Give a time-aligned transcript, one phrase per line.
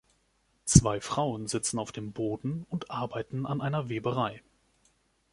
[0.65, 4.41] Zwei Frauen sitzen auf dem Boden und arbeiten an einer Weberei.